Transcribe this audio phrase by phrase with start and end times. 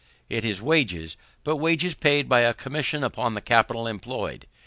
[0.31, 4.47] It is wages, but wages paid by a commission upon the capital employed.